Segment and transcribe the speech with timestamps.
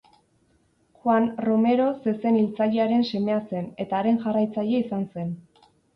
[1.01, 5.31] Juan Romero zezen-hiltzailearen semea zen, eta haren jarraitzaile izan zen.